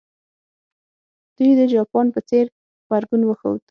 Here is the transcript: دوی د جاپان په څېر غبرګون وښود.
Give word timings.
دوی 1.37 1.51
د 1.59 1.61
جاپان 1.73 2.05
په 2.13 2.19
څېر 2.29 2.45
غبرګون 2.87 3.21
وښود. 3.25 3.59